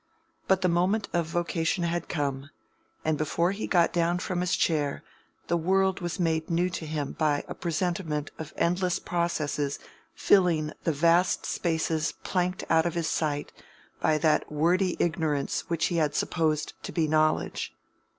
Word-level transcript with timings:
But 0.47 0.61
the 0.61 0.67
moment 0.67 1.07
of 1.13 1.27
vocation 1.27 1.83
had 1.83 2.09
come, 2.09 2.49
and 3.05 3.19
before 3.19 3.51
he 3.51 3.67
got 3.67 3.93
down 3.93 4.17
from 4.17 4.41
his 4.41 4.55
chair, 4.55 5.03
the 5.45 5.57
world 5.57 5.99
was 5.99 6.19
made 6.19 6.49
new 6.49 6.71
to 6.71 6.87
him 6.87 7.11
by 7.11 7.43
a 7.47 7.53
presentiment 7.53 8.31
of 8.39 8.51
endless 8.57 8.97
processes 8.97 9.77
filling 10.15 10.73
the 10.85 10.91
vast 10.91 11.45
spaces 11.45 12.13
planked 12.23 12.63
out 12.67 12.87
of 12.87 12.95
his 12.95 13.11
sight 13.11 13.51
by 13.99 14.17
that 14.17 14.51
wordy 14.51 14.97
ignorance 14.97 15.69
which 15.69 15.85
he 15.85 15.97
had 15.97 16.15
supposed 16.15 16.73
to 16.81 16.91
be 16.91 17.07
knowledge. 17.07 17.71